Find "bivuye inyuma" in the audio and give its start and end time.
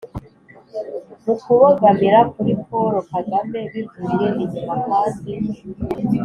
3.71-4.73